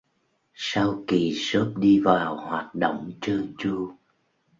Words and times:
Sau 0.53 1.03
kỳ 1.07 1.33
shop 1.33 1.77
đi 1.77 1.99
vào 1.99 2.35
hoạt 2.35 2.75
động 2.75 3.11
trơn 3.21 3.53
tru 3.57 3.93